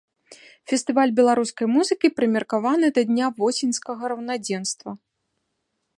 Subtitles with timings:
[0.71, 4.91] Фестываль беларускай музыкі прымеркаваны да дня восеньскага раўнадзенства.